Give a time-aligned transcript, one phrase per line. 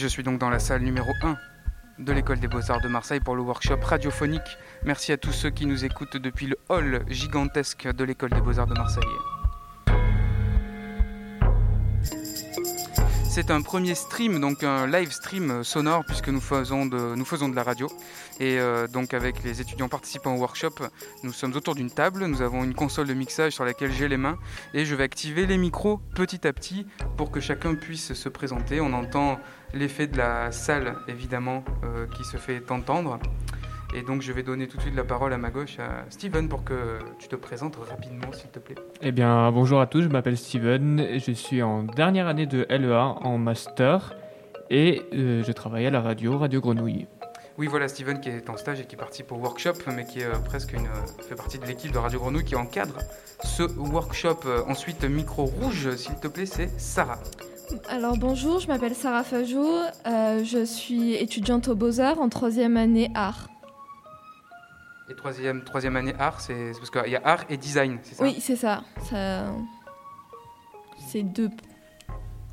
[0.00, 1.36] Je suis donc dans la salle numéro 1
[1.98, 4.56] de l'école des beaux-arts de Marseille pour le workshop radiophonique.
[4.82, 8.66] Merci à tous ceux qui nous écoutent depuis le hall gigantesque de l'école des beaux-arts
[8.66, 9.04] de Marseille.
[13.32, 17.48] C'est un premier stream, donc un live stream sonore, puisque nous faisons de, nous faisons
[17.48, 17.86] de la radio.
[18.40, 20.74] Et euh, donc avec les étudiants participants au workshop,
[21.22, 24.16] nous sommes autour d'une table, nous avons une console de mixage sur laquelle j'ai les
[24.16, 24.36] mains,
[24.74, 28.80] et je vais activer les micros petit à petit pour que chacun puisse se présenter.
[28.80, 29.38] On entend
[29.74, 33.20] l'effet de la salle, évidemment, euh, qui se fait entendre.
[33.94, 36.48] Et donc je vais donner tout de suite la parole à ma gauche à Steven
[36.48, 38.76] pour que tu te présentes rapidement s'il te plaît.
[39.02, 42.66] Eh bien bonjour à tous, je m'appelle Steven, et je suis en dernière année de
[42.70, 44.14] LEA en master
[44.70, 47.06] et euh, je travaille à la radio, Radio Grenouille.
[47.58, 50.24] Oui voilà Steven qui est en stage et qui participe au workshop mais qui est
[50.24, 50.88] euh, presque une,
[51.28, 52.98] fait partie de l'équipe de Radio Grenouille qui encadre
[53.42, 54.40] ce workshop.
[54.68, 57.18] ensuite micro rouge s'il te plaît c'est Sarah.
[57.88, 59.64] Alors bonjour, je m'appelle Sarah Fajou,
[60.06, 63.49] euh, je suis étudiante aux Beaux-Arts en troisième année art.
[65.10, 68.22] Et troisième, troisième année art, c'est parce qu'il y a art et design, c'est ça
[68.22, 68.84] Oui, c'est ça.
[69.08, 69.46] ça...
[71.08, 71.50] C'est deux.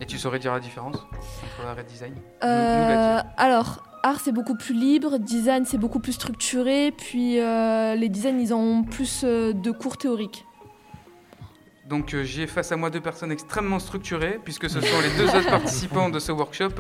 [0.02, 2.16] Et tu saurais dire la différence entre art et design?
[2.44, 8.09] Euh, Alors, art c'est beaucoup plus libre, design c'est beaucoup plus structuré, puis euh, les
[8.09, 10.44] designs ils ont plus euh, de cours théoriques.
[11.88, 15.30] Donc euh, j'ai face à moi deux personnes extrêmement structurées, puisque ce sont les deux
[15.30, 16.73] autres participants de ce workshop.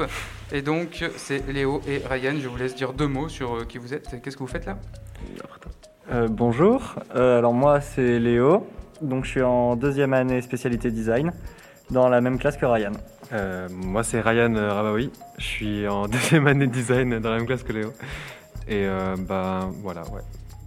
[0.51, 2.35] Et donc c'est Léo et Ryan.
[2.39, 4.21] Je vous laisse dire deux mots sur euh, qui vous êtes.
[4.21, 4.77] Qu'est-ce que vous faites là?
[6.11, 8.67] Euh, Bonjour, euh, alors moi c'est Léo,
[9.01, 11.31] donc je suis en deuxième année spécialité design,
[11.89, 12.91] dans la même classe que Ryan.
[13.33, 17.45] Euh, moi c'est Ryan Rabaoui, je suis en deuxième année de design dans la même
[17.47, 17.93] classe que Léo.
[18.67, 20.21] Et euh, bah voilà, ouais,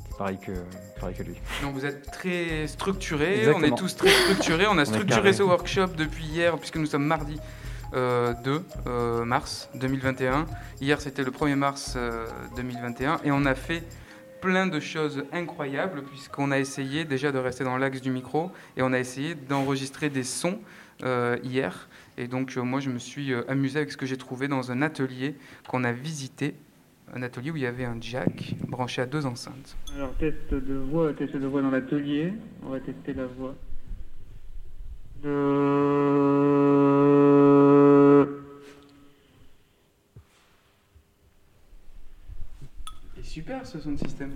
[0.09, 0.53] c'est pareil que,
[0.99, 1.35] pareil que lui.
[1.63, 4.67] Donc vous êtes très structurés, on est tous très structurés.
[4.71, 7.39] On a structuré ce workshop depuis hier, puisque nous sommes mardi
[7.93, 10.47] euh, 2 euh, mars 2021.
[10.81, 13.83] Hier c'était le 1er mars euh, 2021 et on a fait
[14.41, 18.83] plein de choses incroyables puisqu'on a essayé déjà de rester dans l'axe du micro et
[18.83, 20.59] on a essayé d'enregistrer des sons
[21.03, 21.89] euh, hier.
[22.19, 24.71] Et donc euh, moi je me suis euh, amusé avec ce que j'ai trouvé dans
[24.73, 25.35] un atelier
[25.69, 26.55] qu'on a visité,
[27.15, 29.77] un atelier où il y avait un jack branché à deux enceintes.
[29.97, 32.33] Alors test de voix, test de voix dans l'atelier.
[32.65, 33.55] On va tester la voix.
[35.23, 37.00] De...
[43.31, 44.33] super ce son de système.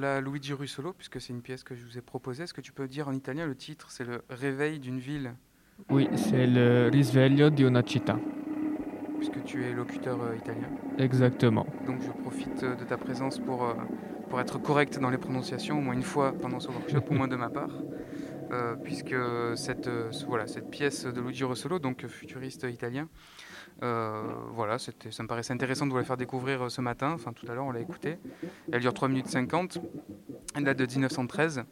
[0.00, 2.44] Là Luigi Russolo, puisque c'est une pièce que je vous ai proposée.
[2.44, 3.90] Est-ce que tu peux dire en italien le titre?
[3.90, 5.34] C'est le réveil d'une ville,
[5.90, 8.18] Oui, c'est le risveglio di una città.
[9.18, 10.68] puisque tu es locuteur euh, italien.
[10.98, 11.66] Exactement.
[11.86, 13.74] Donc je profite euh, de ta présence pour, euh,
[14.28, 17.26] pour être correct dans les prononciations, au moins une fois pendant ce workshop, au moins
[17.26, 17.70] de ma part.
[18.52, 19.14] euh, puisque
[19.56, 19.90] cette,
[20.28, 23.08] voilà, cette pièce de Luigi Russolo, donc futuriste italien,
[23.82, 24.22] euh,
[24.54, 24.92] voilà, ça
[25.22, 27.66] me paraissait intéressant de vous la faire découvrir euh, ce matin, enfin tout à l'heure
[27.66, 28.18] on l'a écoutée.
[28.72, 29.78] Elle dure 3 minutes 50,
[30.56, 31.62] elle date de 1913.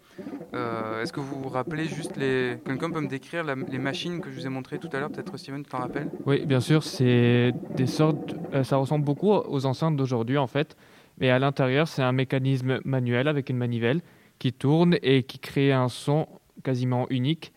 [0.54, 2.58] Euh, est-ce que vous vous rappelez juste les...
[2.64, 5.36] Quelqu'un peut me décrire les machines que je vous ai montrées tout à l'heure, peut-être
[5.36, 6.08] Steven, tu t'en rappelles?
[6.26, 8.36] Oui, bien sûr, c'est des sortes.
[8.62, 10.76] ça ressemble beaucoup aux enceintes d'aujourd'hui en fait,
[11.18, 14.00] mais à l'intérieur, c'est un mécanisme manuel avec une manivelle
[14.38, 16.28] qui tourne et qui crée un son
[16.62, 17.52] quasiment unique,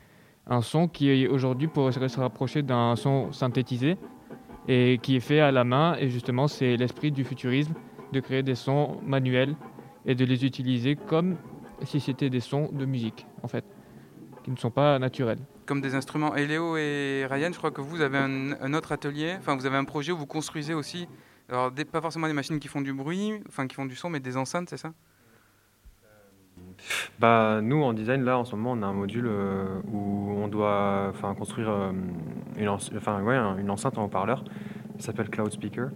[0.48, 3.96] un son qui aujourd'hui pourrait se rapprocher d'un son synthétisé
[4.70, 5.98] et qui est fait à la main.
[6.00, 7.74] Et justement, c'est l'esprit du futurisme
[8.14, 9.56] de créer des sons manuels
[10.06, 11.36] et de les utiliser comme
[11.84, 13.66] si c'était des sons de musique en fait,
[14.44, 15.40] qui ne sont pas naturels.
[15.66, 16.36] Comme des instruments.
[16.36, 19.78] Et Léo et Ryan, je crois que vous avez un, autre atelier, enfin vous avez
[19.78, 21.08] un projet où vous construisez aussi,
[21.50, 24.20] alors pas forcément des machines qui font du bruit, enfin qui font du son, mais
[24.20, 24.94] des enceintes, c'est ça?
[27.20, 30.48] Bah, nous, en design, là, en ce moment, on a un module euh, où on
[30.48, 31.92] doit construire euh,
[32.58, 32.68] une,
[33.24, 34.44] ouais, un- une enceinte en haut-parleur.
[34.98, 35.90] Ça s'appelle Cloud Speaker.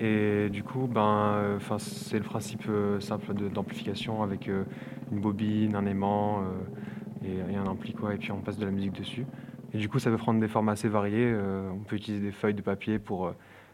[0.00, 2.64] Et du coup, ben, euh, c'est le principe
[3.00, 6.42] simple d'amplification avec une bobine, un aimant
[7.24, 8.14] et, et un ampli, quoi.
[8.14, 9.26] Et puis on passe de la musique dessus.
[9.72, 11.34] Et du coup, ça peut prendre des formes assez variées.
[11.72, 13.32] on peut utiliser des feuilles de papier pour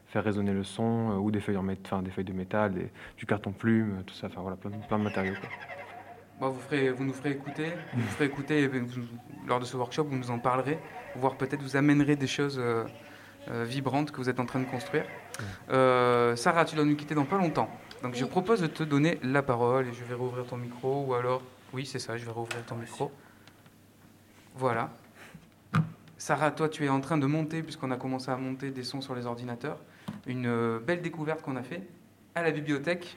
[0.08, 1.62] faire résonner le son, ou des feuilles, en
[2.02, 2.74] des feuilles de métal,
[3.16, 4.26] du carton plume, tout ça.
[4.26, 5.34] Enfin, voilà, plein, de- matériaux.
[6.40, 9.02] Bon, vous, ferez, vous nous ferez écouter, vous nous ferez écouter et vous-
[9.46, 10.78] lors de ce workshop, vous nous en parlerez,
[11.14, 12.84] voire peut-être vous amènerez des choses euh,
[13.48, 15.06] euh, vibrantes que vous êtes en train de construire.
[15.70, 17.70] Euh, Sarah, tu dois nous quitter dans pas longtemps.
[18.02, 21.14] Donc je propose de te donner la parole et je vais rouvrir ton micro ou
[21.14, 21.42] alors...
[21.72, 23.10] Oui, c'est ça, je vais rouvrir ton micro.
[24.54, 24.90] Voilà.
[26.18, 29.00] Sarah, toi, tu es en train de monter, puisqu'on a commencé à monter des sons
[29.00, 29.78] sur les ordinateurs,
[30.26, 31.82] une belle découverte qu'on a fait
[32.34, 33.16] à la bibliothèque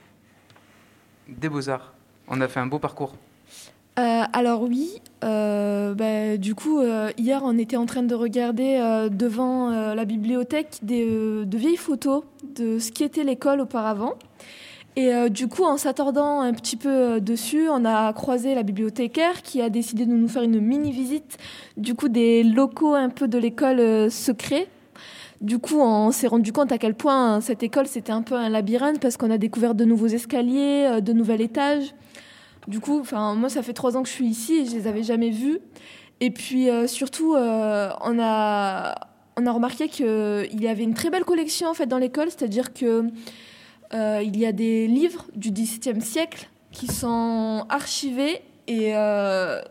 [1.28, 1.94] des Beaux-Arts.
[2.30, 3.14] On a fait un beau parcours.
[3.98, 8.80] Euh, alors oui, euh, bah, du coup, euh, hier, on était en train de regarder
[9.12, 12.24] devant la bibliothèque des, de vieilles photos
[12.56, 14.14] de ce qui était l'école auparavant.
[14.96, 19.62] Et du coup, en s'attardant un petit peu dessus, on a croisé la bibliothécaire qui
[19.62, 21.38] a décidé de nous faire une mini-visite
[21.78, 24.68] du coup des locaux un peu de l'école secret.
[25.42, 28.50] Du coup, on s'est rendu compte à quel point cette école, c'était un peu un
[28.50, 31.94] labyrinthe parce qu'on a découvert de nouveaux escaliers, euh, de nouveaux étages.
[32.68, 35.04] Du coup, moi, ça fait trois ans que je suis ici et je les avais
[35.04, 35.60] jamais vus.
[36.20, 38.96] Et puis, euh, surtout, euh, on, a,
[39.38, 43.06] remarqué qu'il y avait une très belle collection en fait dans l'école, c'est-à-dire que
[43.94, 48.92] euh, il y a des livres du XVIIe siècle qui sont archivés et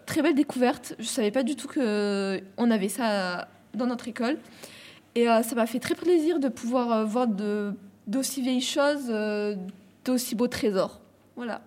[0.06, 0.97] très belle découverte.
[0.99, 4.38] Je savais pas du tout que on avait ça dans notre école.
[5.19, 7.73] Et euh, ça m'a fait très plaisir de pouvoir euh, voir de,
[8.06, 9.56] d'aussi vieilles choses, euh,
[10.05, 11.00] d'aussi beaux trésors.
[11.35, 11.61] Voilà.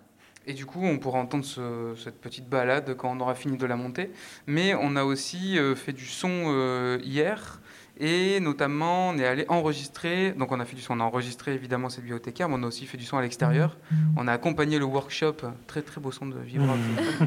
[0.46, 3.66] Et du coup, on pourra entendre ce- cette petite balade quand on aura fini de
[3.66, 4.10] la monter.
[4.46, 7.60] Mais on a aussi euh, fait du son euh, hier.
[8.00, 10.32] Et notamment, on est allé enregistrer.
[10.32, 10.94] Donc, on a fait du son.
[10.96, 13.76] On a enregistré évidemment cette bibliothécaire, mais on a aussi fait du son à l'extérieur.
[14.16, 15.36] On a accompagné le workshop.
[15.66, 16.64] Très, très beau son de vivre.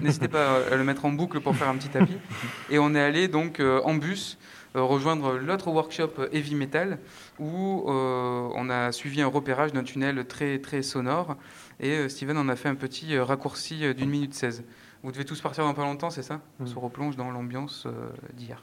[0.02, 2.18] N'hésitez pas à le mettre en boucle pour faire un petit tapis.
[2.72, 4.38] Et on est allé donc euh, en bus
[4.82, 7.00] rejoindre l'autre workshop euh, Heavy Metal
[7.40, 11.36] où euh, on a suivi un repérage d'un tunnel très, très sonore.
[11.80, 14.64] Et euh, Steven en a fait un petit euh, raccourci euh, d'une minute 16.
[15.04, 16.42] Vous devez tous partir dans pas longtemps, c'est ça?
[16.60, 16.68] On Mm.
[16.68, 17.92] se replonge dans l'ambiance euh,
[18.34, 18.62] d'hier.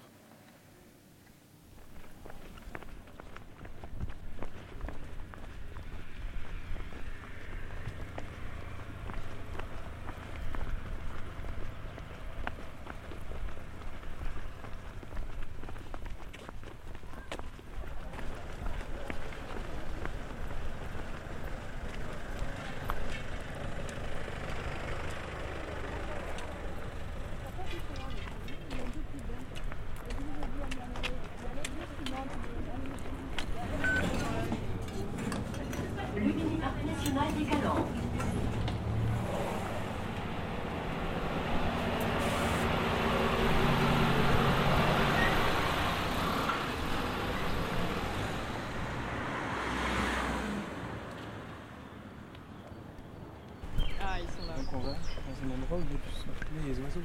[54.23, 54.43] ils sont
[54.75, 54.97] on va dans
[55.43, 57.00] un endroit où il y a les oiseaux.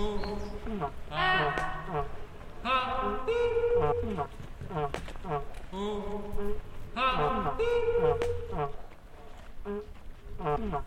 [0.00, 0.90] Ah.
[1.10, 2.04] Ah.
[10.40, 10.82] Ah.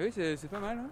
[0.00, 0.78] Oui, c'est pas mal.
[0.78, 0.90] Hein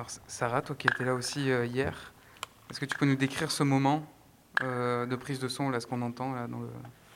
[0.00, 2.14] Alors Sarah, toi qui étais là aussi euh, hier,
[2.70, 4.02] est-ce que tu peux nous décrire ce moment
[4.62, 6.68] euh, de prise de son, là, ce qu'on entend là dans le...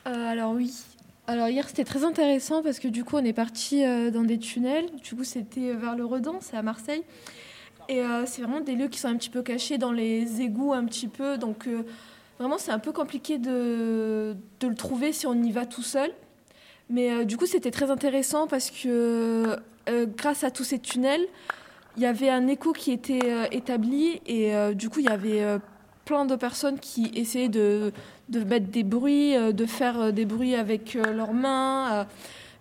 [0.05, 0.71] Euh, alors oui.
[1.25, 4.85] Alors hier c'était très intéressant parce que du coup on est parti dans des tunnels.
[5.03, 7.01] Du coup c'était vers le Redan, c'est à Marseille.
[7.89, 10.85] Et c'est vraiment des lieux qui sont un petit peu cachés dans les égouts un
[10.85, 11.39] petit peu.
[11.39, 11.67] Donc
[12.37, 16.11] vraiment c'est un peu compliqué de, de, le trouver si on y va tout seul.
[16.91, 19.57] Mais du coup c'était très intéressant parce que
[20.15, 21.25] grâce à tous ces tunnels,
[21.97, 25.09] il y avait un écho qui était euh, établi et euh, du coup il y
[25.09, 25.59] avait euh,
[26.03, 27.93] plein de personnes qui essayaient de,
[28.29, 32.05] mettre des bruits, de faire des bruits avec leurs mains,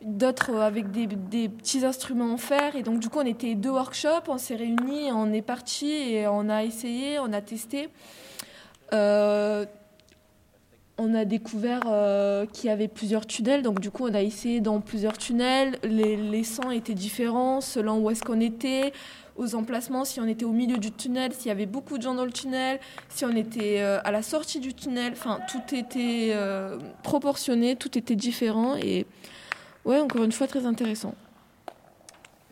[0.03, 2.75] d'autres avec des, des, petits instruments en fer.
[2.75, 6.26] Et donc du coup on était deux workshops, on s'est réunis, on est parti et
[6.26, 7.91] on a essayé, on a testé.
[8.93, 9.67] on
[11.14, 11.83] a découvert
[12.55, 15.79] qu'il y avait plusieurs tunnels, donc du coup on a essayé dans plusieurs tunnels.
[15.83, 18.95] Les, les sons étaient différents selon où est-ce qu'on était
[19.37, 22.14] aux emplacements, si on était au milieu du tunnel, s'il y avait beaucoup de gens
[22.14, 25.12] dans le tunnel, si on était euh, à la sortie du tunnel.
[25.12, 29.07] Enfin, tout était euh, proportionné, tout était différent et
[29.85, 31.14] ouais, encore une fois, très intéressant.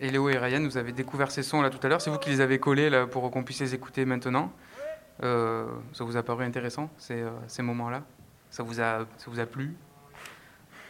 [0.01, 2.01] Et Léo et Ryan, vous avez découvert ces sons là tout à l'heure.
[2.01, 4.51] C'est vous qui les avez collés là pour qu'on puisse les écouter maintenant.
[5.23, 8.03] Euh, ça vous a paru intéressant ces, moments-là?
[8.51, 9.77] Ça vous a ça vous a plu?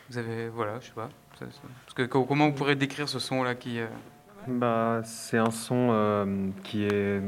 [0.08, 1.10] Vous avez voilà, je sais pas.
[1.38, 3.80] Parce que comment vous pourrez décrire ce son là qui
[4.48, 7.20] bah, c'est un son euh, qui, est,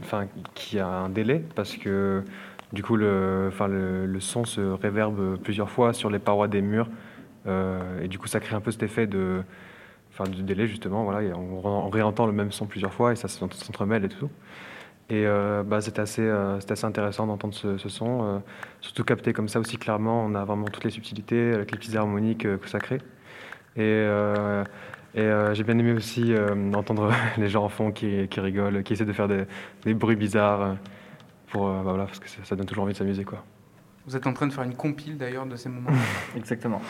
[0.00, 2.22] enfin, qui a un délai parce que
[2.72, 6.88] du coup le, enfin, le, son se réverbe plusieurs fois sur les parois des murs
[7.46, 9.42] euh, et du coup ça crée un peu cet effet de,
[10.12, 11.04] enfin, du délai justement.
[11.04, 14.30] Voilà, on, réentend le même son plusieurs fois et ça s'entremêle et tout.
[15.10, 18.42] Et euh, bah, c'était assez, assez intéressant d'entendre ce, ce son,
[18.82, 20.22] surtout capté comme ça aussi clairement.
[20.22, 23.00] On a vraiment toutes les subtilités avec les petites harmoniques que ça crée.
[23.76, 24.04] Et
[25.14, 28.82] et euh, j'ai bien aimé aussi euh, entendre les gens en fond qui, qui, rigolent,
[28.82, 29.44] qui essaient de faire des,
[29.84, 30.74] des bruits bizarres, euh,
[31.48, 33.24] pour, bah voilà, parce que ça donne toujours envie de s'amuser.
[33.24, 33.42] quoi.
[34.06, 35.90] Vous êtes en train de faire une compile d'ailleurs de ces moments.
[36.36, 36.82] Exactement.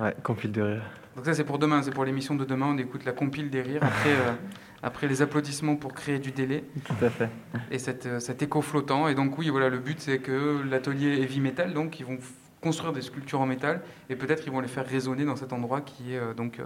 [0.00, 0.82] Ouais, compile de rire.
[1.16, 3.62] Donc ça c'est pour demain, c'est pour l'émission de demain, on écoute la compile des
[3.62, 4.14] rires après,
[4.82, 6.62] après les applaudissements pour créer du délai.
[6.84, 7.30] Tout à fait.
[7.70, 9.08] Et cette, cet écho flottant.
[9.08, 12.18] Et donc oui, voilà, le but c'est que l'atelier Heavy Metal, donc ils vont
[12.60, 15.80] construire des sculptures en métal et peut-être ils vont les faire résonner dans cet endroit
[15.82, 16.60] qui est donc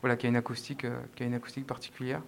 [0.00, 2.22] voilà, qui a une acoustique, euh, qui a une acoustique particulière.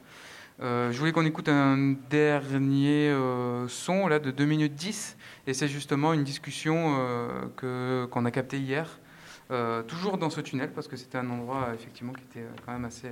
[0.60, 5.54] Euh, je voulais qu'on écoute un dernier euh, son là, de 2 minutes 10, et
[5.54, 6.96] c'est justement une discussion
[7.56, 8.98] qu'on a captée hier,
[9.86, 13.10] toujours dans ce tunnel, parce que c'était un endroit effectivement qui était quand même assez,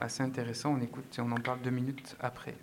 [0.00, 0.76] assez intéressant.
[0.78, 2.54] On écoute et on en parle deux minutes après.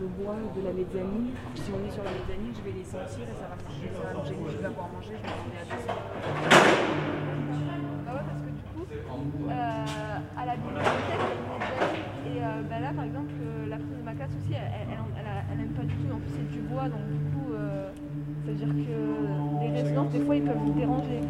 [0.00, 1.30] Le bois de la mezzanine.
[1.54, 3.92] Si on est sur la mezzanine, je vais les sentir et ça va marcher.
[3.92, 6.08] Donc je vais avoir mangé, je vais demander à descendre.
[8.06, 11.20] Bah parce que du coup, euh, à la bibliothèque.
[12.26, 14.96] Et euh, bah là, par exemple, euh, la prise de ma casse aussi, elle, elle,
[15.52, 16.12] elle, elle, pas du tout.
[16.12, 18.96] En plus, c'est du bois, donc du coup, ça veut dire que
[19.60, 21.20] les résonances, des fois, ils peuvent vous déranger.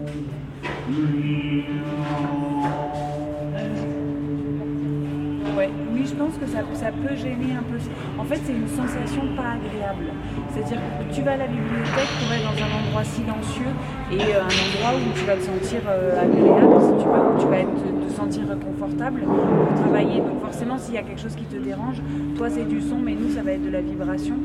[6.41, 7.77] Que ça, ça, peut gêner un peu.
[8.19, 10.09] En fait, c'est une sensation pas agréable.
[10.51, 13.73] C'est-à-dire que tu vas à la bibliothèque pour être dans un endroit silencieux
[14.11, 18.07] et euh, un endroit où tu vas te sentir euh, agréable, où tu vas être,
[18.07, 20.21] te sentir confortable pour travailler.
[20.21, 22.01] Donc forcément, s'il y a quelque chose qui te dérange,
[22.37, 24.37] toi c'est du son, mais nous ça va être de la vibration.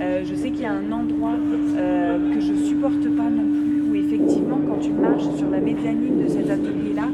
[0.00, 3.94] Euh, je sais qu'il y a un endroit que je supporte pas non plus, où
[3.94, 7.08] effectivement, quand tu marches sur la mezzanine de cet atelier-là,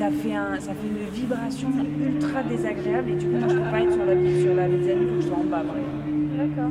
[0.00, 1.68] ça fait, un, ça fait une vibration
[2.02, 5.08] ultra désagréable et du coup moi je peux pas être sur la, sur la mezzanine,
[5.08, 5.62] faut que je sois en bas.
[6.38, 6.70] D'accord.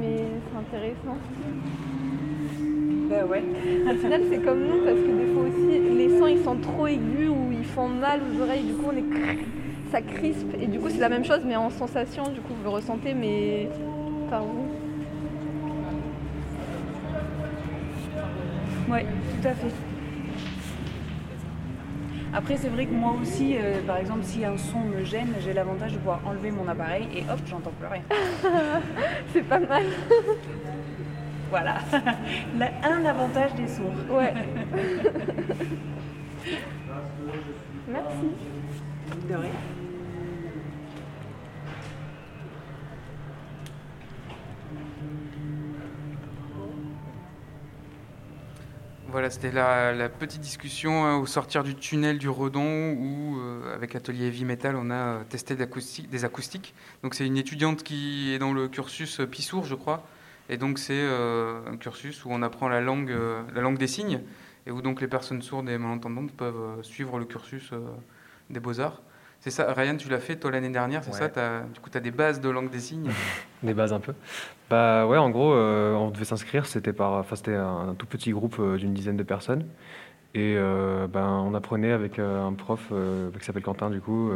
[0.00, 1.16] Mais c'est intéressant.
[3.08, 3.44] Ben ouais.
[3.88, 6.88] Au final, c'est comme nous parce que des fois aussi, les sons ils sont trop
[6.88, 8.64] aigus ou ils font mal aux oreilles.
[8.64, 9.04] Du coup, on est
[9.92, 12.24] ça crispe et du coup, c'est la même chose mais en sensation.
[12.24, 13.68] Du coup, vous le ressentez, mais
[14.28, 14.66] par vous.
[18.92, 19.89] Ouais, tout à fait.
[22.32, 25.52] Après, c'est vrai que moi aussi, euh, par exemple, si un son me gêne, j'ai
[25.52, 28.02] l'avantage de pouvoir enlever mon appareil et hop, j'entends plus rien.
[29.32, 29.84] C'est pas mal.
[31.50, 31.78] Voilà.
[32.58, 33.92] Là, un avantage des sourds.
[34.08, 34.32] Ouais.
[37.88, 38.30] Merci.
[39.28, 39.50] De rien.
[49.10, 53.92] Voilà, c'était la, petite discussion hein, au sortir du tunnel du Redon où, euh, avec
[53.92, 56.74] l'atelier Heavy Metal, on a euh, testé des acoustiques.
[57.02, 60.06] Donc, c'est une étudiante qui est dans le cursus euh, Pissour, je crois.
[60.48, 63.14] Et donc, c'est un cursus où on apprend la langue,
[63.54, 64.20] la langue des signes
[64.66, 67.70] et où donc les personnes sourdes et malentendantes peuvent suivre le cursus
[68.48, 69.00] des beaux-arts.
[69.40, 71.30] C'est ça, Ryan, tu l'as fait toi l'année dernière, c'est Ouais.
[71.34, 73.10] ça Du coup, tu as des bases de langue des signes?
[73.62, 74.12] Des bases un peu.
[74.68, 76.66] Bah ouais, en gros, euh, on devait s'inscrire.
[76.66, 79.64] C'était par, c'était un, un tout petit groupe euh, d'une dizaine de personnes.
[80.34, 84.30] Et euh, ben on apprenait avec un prof euh, qui s'appelle Quentin du coup,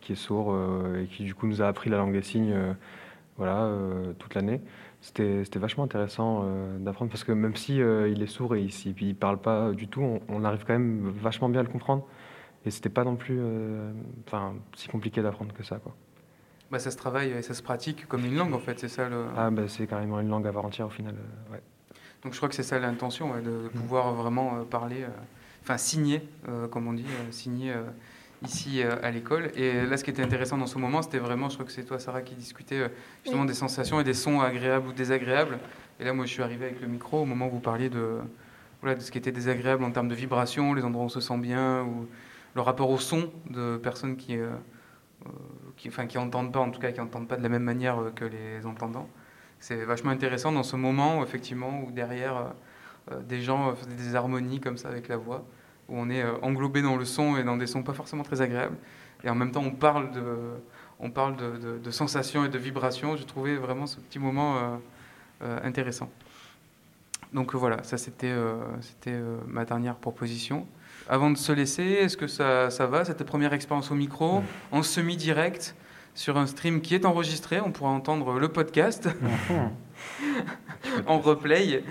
[0.00, 0.56] qui est sourd
[1.00, 2.54] et qui du coup nous a appris la langue des signes,
[3.38, 3.68] voilà,
[4.20, 4.60] toute l'année.
[5.00, 6.46] C'était vachement intéressant
[6.78, 8.70] d'apprendre parce que même si il est sourd et il,
[9.02, 12.06] il parle pas du tout, on, on arrive quand même vachement bien à le comprendre.
[12.64, 13.90] Et c'était pas non plus, euh,
[14.26, 15.94] enfin, si compliqué d'apprendre que ça quoi.
[16.70, 19.08] Bah, ça se travaille et ça se pratique comme une langue en fait, c'est ça
[19.08, 19.26] le.
[19.36, 21.14] Ah bah c'est carrément une langue à part entière au final.
[21.14, 21.60] euh, ouais.
[22.22, 25.08] Donc je crois que c'est ça l'intention, ouais, de, de pouvoir vraiment euh, parler, euh,
[25.62, 27.82] enfin signer, euh, comme on dit, euh, signer euh,
[28.44, 29.50] ici euh, à l'école.
[29.56, 31.82] Et là, ce qui était intéressant dans ce moment, c'était vraiment, je crois que c'est
[31.84, 32.88] toi, Sarah, qui discutait euh,
[33.24, 33.48] justement Oui.
[33.48, 35.58] des sensations et des sons agréables ou désagréables.
[36.00, 38.18] Et là, moi, je suis arrivé avec le micro au moment où vous parliez de,
[38.80, 41.20] voilà, de ce qui était désagréable en termes de vibration, les endroits où on se
[41.20, 42.06] sent bien, ou
[42.54, 44.50] le rapport au son de personnes qui, euh,
[45.26, 48.00] euh, enfin, qui entendent pas, en tout cas, qui entendent pas de la même manière
[48.00, 49.08] euh, que les entendants.
[49.58, 52.52] C'est vachement intéressant dans ce moment, effectivement, où derrière
[53.10, 55.44] euh, des gens faisaient des harmonies comme ça avec la voix,
[55.88, 58.76] où on est englobé dans le son et dans des sons pas forcément très agréables.
[59.24, 60.24] Et en même temps, on parle de,
[60.98, 63.16] on parle de, sensations et de vibrations.
[63.16, 64.80] J'ai trouvé vraiment ce petit moment
[65.40, 66.10] intéressant.
[67.32, 68.34] Donc voilà, ça c'était
[69.46, 70.66] ma dernière proposition.
[71.12, 74.82] Avant de se laisser, est-ce que ça, ça va C'était première expérience au micro, en
[74.82, 75.74] semi-direct,
[76.14, 77.60] sur un stream qui est enregistré.
[77.60, 79.10] On pourra entendre le podcast
[81.06, 81.84] en replay.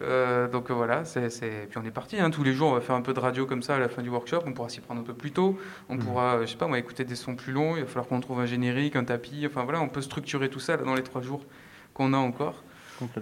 [0.00, 2.18] Euh, donc voilà, c'est, c'est- puis on est parti.
[2.18, 2.30] hein.
[2.30, 4.00] Tous les jours, on va faire un peu de radio comme ça à la fin
[4.00, 4.40] du workshop.
[4.46, 5.58] On pourra s'y prendre un peu plus tôt.
[5.90, 7.76] On pourra, euh, je sais pas, moi, écouter des sons plus longs.
[7.76, 9.44] Il va falloir qu'on trouve un générique, un tapis.
[9.46, 11.44] Enfin voilà, on peut structurer tout ça là, dans les trois jours
[11.92, 12.62] qu'on a encore.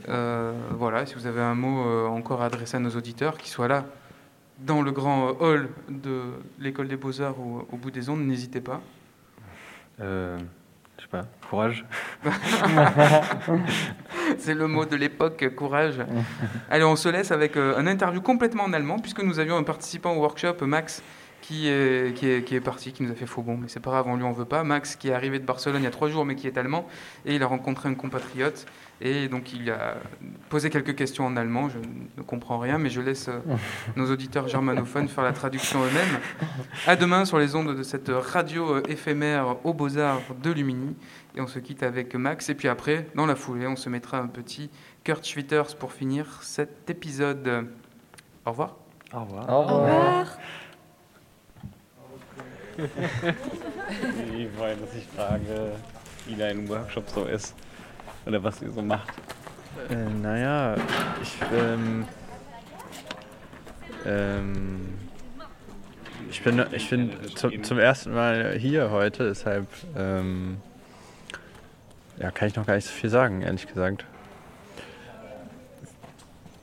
[0.08, 3.50] Euh, voilà, si vous avez un mot euh, encore à adresser à nos auditeurs, qui
[3.50, 3.84] soient là
[4.60, 6.22] dans le grand hall de
[6.58, 8.80] l'école des beaux-arts au bout des ondes, n'hésitez pas.
[10.00, 10.38] Euh,
[10.96, 11.84] je sais pas, courage.
[14.38, 15.96] C'est le mot de l'époque, courage.
[16.70, 19.62] Allez, on se laisse avec euh, un interview complètement en allemand, puisque nous avions un
[19.62, 21.02] participant au workshop, Max,
[21.50, 23.80] qui est, qui est, qui est parti, qui nous a fait faux bon, mais c'est
[23.80, 24.62] pas grave, on lui en veut pas.
[24.62, 26.86] Max, qui est arrivé de Barcelone il y a trois jours, mais qui est allemand,
[27.26, 28.66] et il a rencontré un compatriote,
[29.00, 29.96] et donc il a
[30.48, 31.68] posé quelques questions en allemand.
[31.68, 33.40] Je ne comprends rien, mais je laisse euh,
[33.96, 36.20] nos auditeurs germanophones faire la traduction eux-mêmes.
[36.86, 40.94] À demain sur les ondes de cette radio euh, éphémère aux Beaux-Arts de Lumini.
[41.34, 42.48] Et on se quitte avec Max.
[42.48, 44.70] Et puis après, dans la foulée, on se mettra un petit
[45.02, 47.66] Kurt Schwitters pour finir cet épisode.
[48.46, 48.76] Au revoir.
[49.12, 49.48] Au revoir.
[49.48, 50.38] Au Au revoir.
[54.32, 55.72] Die wollen, dass ich frage,
[56.26, 57.54] wie dein Workshop so ist.
[58.26, 59.08] Oder was ihr so macht.
[59.88, 60.76] Äh, naja,
[61.22, 62.06] ich, ähm,
[64.06, 64.98] ähm,
[66.30, 69.66] ich bin, ich bin zum, zum ersten Mal hier heute, deshalb
[69.96, 70.58] ähm,
[72.18, 74.04] ja, kann ich noch gar nicht so viel sagen, ehrlich gesagt.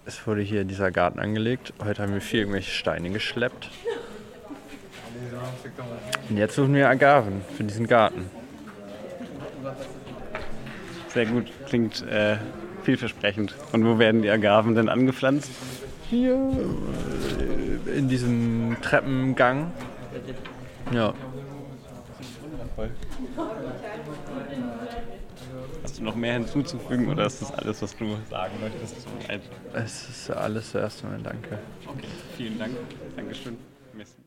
[0.05, 1.73] Es wurde hier dieser Garten angelegt.
[1.83, 3.69] Heute haben wir viel irgendwelche Steine geschleppt.
[6.29, 8.29] Und jetzt suchen wir Agaven für diesen Garten.
[11.09, 12.37] Sehr gut, klingt äh,
[12.83, 13.55] vielversprechend.
[13.71, 15.51] Und wo werden die Agaven denn angepflanzt?
[16.09, 16.35] Hier
[17.85, 19.71] äh, in diesem Treppengang.
[20.91, 21.13] Ja.
[25.83, 29.07] Hast du noch mehr hinzuzufügen oder ist das alles, was du sagen möchtest?
[29.73, 31.57] Es ist alles zuerst einmal danke.
[31.87, 32.73] Okay, vielen Dank.
[33.15, 33.57] Dankeschön.
[33.93, 34.26] Merci.